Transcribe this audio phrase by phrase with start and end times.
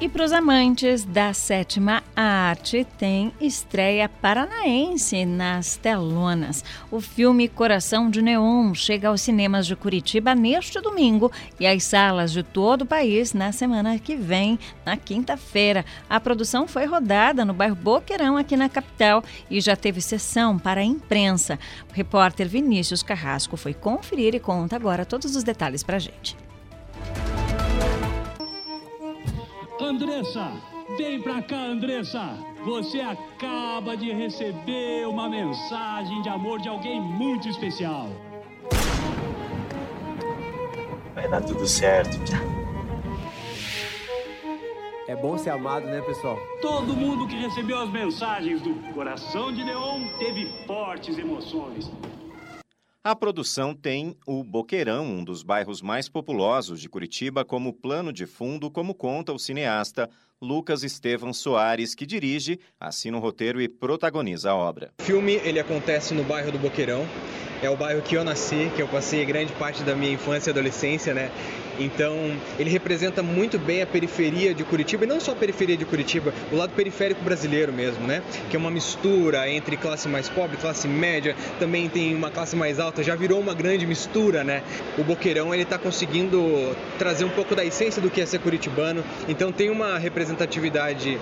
[0.00, 6.64] E para os amantes da sétima arte, tem estreia paranaense nas telonas.
[6.90, 12.32] O filme Coração de Neon chega aos cinemas de Curitiba neste domingo e às salas
[12.32, 15.84] de todo o país na semana que vem, na quinta-feira.
[16.08, 20.80] A produção foi rodada no bairro Boqueirão, aqui na capital, e já teve sessão para
[20.80, 21.58] a imprensa.
[21.90, 26.49] O repórter Vinícius Carrasco foi conferir e conta agora todos os detalhes para a gente.
[29.90, 30.52] Andressa,
[30.96, 32.38] vem pra cá, Andressa.
[32.64, 38.06] Você acaba de receber uma mensagem de amor de alguém muito especial.
[41.12, 42.16] Vai dar tudo certo,
[45.08, 46.38] É bom ser amado, né, pessoal?
[46.62, 51.90] Todo mundo que recebeu as mensagens do Coração de Neon teve fortes emoções.
[53.02, 58.26] A produção tem o Boqueirão, um dos bairros mais populosos de Curitiba, como plano de
[58.26, 60.10] fundo, como conta o cineasta
[60.42, 64.90] Lucas Estevam Soares, que dirige, assina o roteiro e protagoniza a obra.
[64.98, 67.06] O filme ele acontece no bairro do Boqueirão,
[67.62, 70.52] é o bairro que eu nasci, que eu passei grande parte da minha infância e
[70.52, 71.30] adolescência, né?
[71.78, 72.14] Então,
[72.58, 76.32] ele representa muito bem a periferia de Curitiba, e não só a periferia de Curitiba,
[76.52, 78.22] o lado periférico brasileiro mesmo, né?
[78.50, 82.78] Que é uma mistura entre classe mais pobre, classe média, também tem uma classe mais
[82.78, 84.62] alta, já virou uma grande mistura, né?
[84.98, 89.02] O Boqueirão, ele tá conseguindo trazer um pouco da essência do que é ser curitibano,
[89.28, 89.98] então tem uma
[90.30, 91.18] representatividade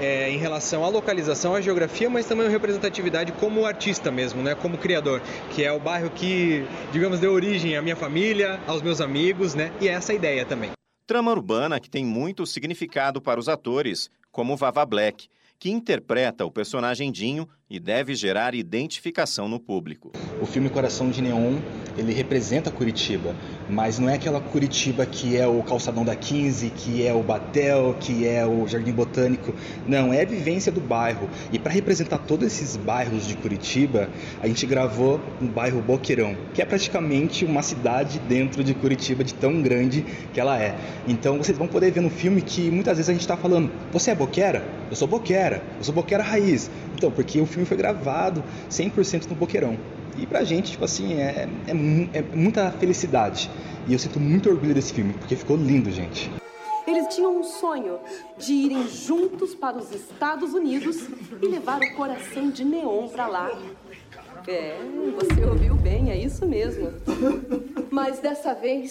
[0.00, 4.78] é, em relação à localização, à geografia, mas também representatividade como artista mesmo, né, como
[4.78, 5.20] criador,
[5.50, 9.72] que é o bairro que, digamos, deu origem à minha família, aos meus amigos, né,
[9.80, 10.70] e é essa ideia também.
[11.06, 16.50] Trama urbana que tem muito significado para os atores, como Vava Black, que interpreta o
[16.50, 20.10] personagem Dinho e deve gerar identificação no público.
[20.40, 21.58] O filme Coração de Neon,
[21.98, 23.34] ele representa Curitiba,
[23.68, 27.94] mas não é aquela Curitiba que é o calçadão da 15, que é o Batel,
[28.00, 29.54] que é o Jardim Botânico.
[29.86, 31.28] Não, é a vivência do bairro.
[31.52, 34.08] E para representar todos esses bairros de Curitiba,
[34.40, 39.34] a gente gravou no bairro Boqueirão, que é praticamente uma cidade dentro de Curitiba, de
[39.34, 40.74] tão grande que ela é.
[41.06, 44.12] Então vocês vão poder ver no filme que muitas vezes a gente está falando: você
[44.12, 44.66] é boqueira?
[44.90, 46.70] Eu sou boqueira, eu sou boqueira raiz.
[46.98, 49.76] Então, porque o filme foi gravado 100% no Boqueirão.
[50.16, 53.50] E pra gente, tipo assim, é, é, é, muita felicidade.
[53.86, 56.30] E eu sinto muito orgulho desse filme, porque ficou lindo, gente.
[56.86, 57.98] Eles tinham um sonho
[58.36, 60.96] de irem juntos para os Estados Unidos
[61.40, 63.50] e levar o coração de neon para lá.
[64.46, 64.78] É,
[65.14, 66.92] você ouviu bem, é isso mesmo.
[67.90, 68.90] Mas dessa vez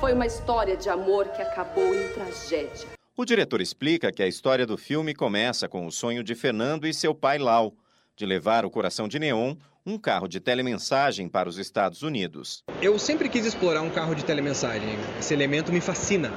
[0.00, 2.97] foi uma história de amor que acabou em tragédia.
[3.20, 6.94] O diretor explica que a história do filme começa com o sonho de Fernando e
[6.94, 7.74] seu pai Lau
[8.16, 12.62] de levar o Coração de Neon, um carro de telemensagem para os Estados Unidos.
[12.80, 14.96] Eu sempre quis explorar um carro de telemensagem.
[15.18, 16.32] Esse elemento me fascina,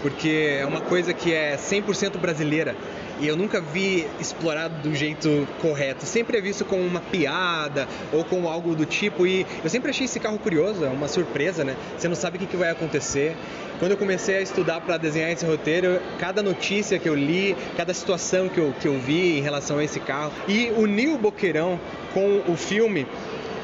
[0.00, 2.74] porque é uma coisa que é 100% brasileira
[3.22, 6.04] e eu nunca vi explorado do jeito correto.
[6.04, 9.24] Sempre é visto como uma piada ou como algo do tipo.
[9.24, 11.76] E eu sempre achei esse carro curioso, é uma surpresa, né?
[11.96, 13.36] Você não sabe o que vai acontecer.
[13.78, 17.94] Quando eu comecei a estudar para desenhar esse roteiro, cada notícia que eu li, cada
[17.94, 21.78] situação que eu, que eu vi em relação a esse carro e unir o Boqueirão
[22.12, 23.06] com o filme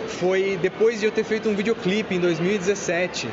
[0.06, 3.28] foi depois de eu ter feito um videoclipe em 2017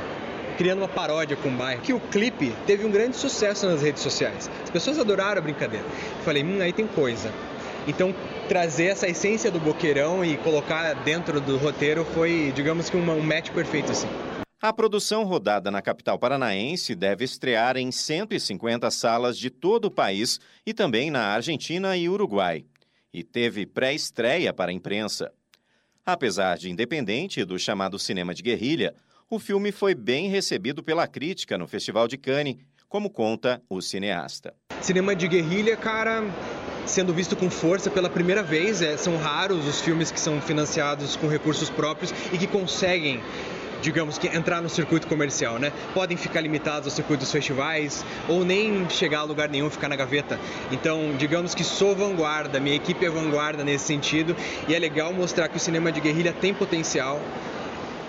[0.55, 1.81] criando uma paródia com o bairro.
[1.81, 4.49] Que o clipe teve um grande sucesso nas redes sociais.
[4.75, 5.85] As pessoas adoraram a brincadeira.
[6.25, 7.31] falei, hum, aí tem coisa.
[7.87, 8.13] Então,
[8.49, 13.51] trazer essa essência do boqueirão e colocar dentro do roteiro foi, digamos que, um match
[13.51, 14.09] perfeito assim.
[14.61, 20.41] A produção rodada na capital paranaense deve estrear em 150 salas de todo o país
[20.65, 22.65] e também na Argentina e Uruguai.
[23.13, 25.31] E teve pré-estreia para a imprensa.
[26.05, 28.93] Apesar de independente do chamado cinema de guerrilha,
[29.29, 32.57] o filme foi bem recebido pela crítica no Festival de Cannes,
[32.89, 34.53] como conta o cineasta.
[34.81, 36.23] Cinema de guerrilha, cara,
[36.85, 38.81] sendo visto com força pela primeira vez.
[38.81, 43.21] É, são raros os filmes que são financiados com recursos próprios e que conseguem
[43.81, 45.71] digamos que entrar no circuito comercial, né?
[45.93, 50.39] Podem ficar limitados aos circuitos festivais ou nem chegar a lugar nenhum, ficar na gaveta.
[50.71, 54.35] Então, digamos que sou vanguarda, minha equipe é vanguarda nesse sentido
[54.67, 57.21] e é legal mostrar que o cinema de guerrilha tem potencial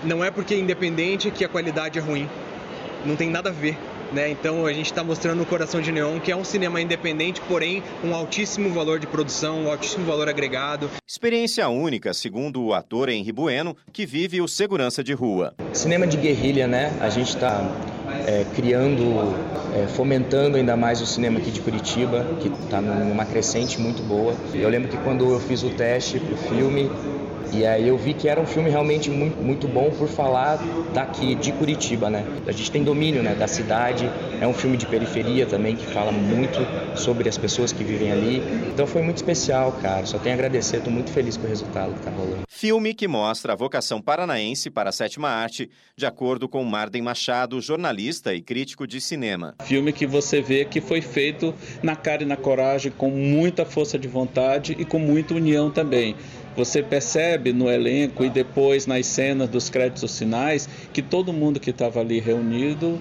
[0.03, 2.27] não é porque é independente que a qualidade é ruim.
[3.07, 3.77] Não tem nada a ver.
[4.11, 4.29] Né?
[4.29, 7.81] Então a gente está mostrando o Coração de Neon, que é um cinema independente, porém
[8.03, 10.89] um altíssimo valor de produção, um altíssimo valor agregado.
[11.05, 15.53] Experiência única, segundo o ator Henri Bueno, que vive o segurança de rua.
[15.73, 16.97] Cinema de guerrilha, né?
[17.01, 17.69] A gente está
[18.25, 19.35] é, criando,
[19.75, 24.35] é, fomentando ainda mais o cinema aqui de Curitiba, que está numa crescente muito boa.
[24.53, 26.89] Eu lembro que quando eu fiz o teste para o filme,
[27.51, 30.59] E aí eu vi que era um filme realmente muito, muito bom por falar
[30.93, 32.25] daqui, de Curitiba, né?
[32.45, 36.11] A gente tem domínio né, da cidade, é um filme de periferia também que fala
[36.11, 36.59] muito
[36.95, 38.41] sobre as pessoas que vivem ali.
[38.71, 40.05] Então foi muito especial, cara.
[40.05, 42.47] Só tenho a agradecer, estou muito feliz com o resultado que tá rolando.
[42.47, 47.61] Filme que mostra a vocação paranaense para a sétima arte, de acordo com Marden Machado,
[47.61, 49.55] jornalista e crítico de cinema.
[49.63, 53.97] Filme que você vê que foi feito na cara e na coragem, com muita força
[53.97, 56.15] de vontade e com muita união também.
[56.57, 61.69] Você percebe no elenco e depois nas cenas dos créditos finais que todo mundo que
[61.69, 62.99] estava ali reunido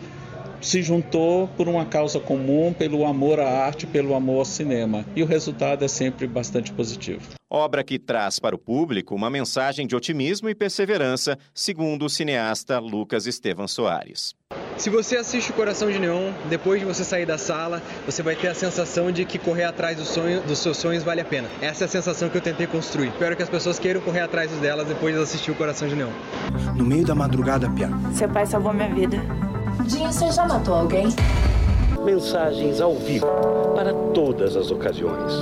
[0.60, 5.06] se juntou por uma causa comum, pelo amor à arte, pelo amor ao cinema.
[5.16, 7.22] E o resultado é sempre bastante positivo.
[7.48, 12.78] Obra que traz para o público uma mensagem de otimismo e perseverança, segundo o cineasta
[12.78, 14.34] Lucas Estevam Soares.
[14.76, 18.36] Se você assiste o Coração de Neon, depois de você sair da sala, você vai
[18.36, 21.48] ter a sensação de que correr atrás do sonho, dos seus sonhos vale a pena.
[21.62, 23.08] Essa é a sensação que eu tentei construir.
[23.08, 26.10] Espero que as pessoas queiram correr atrás delas depois de assistir o Coração de Neon.
[26.76, 27.88] No meio da madrugada, Pia.
[28.12, 29.16] Seu pai salvou minha vida.
[29.86, 31.06] Dinho, você já matou alguém?
[32.04, 33.26] Mensagens ao vivo
[33.74, 35.32] para todas as ocasiões.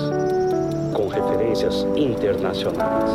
[0.95, 3.11] Com referências internacionais.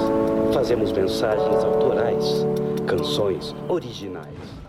[0.54, 2.46] Fazemos mensagens autorais,
[2.86, 4.69] canções originais.